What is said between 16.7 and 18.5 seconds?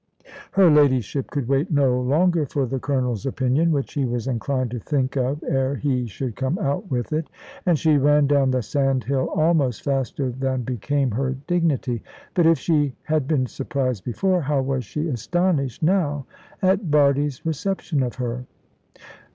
Bardie's reception of her?